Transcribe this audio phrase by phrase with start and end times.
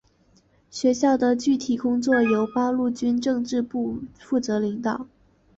[0.71, 5.05] 学校的具体工作由八路军政治部负责领导。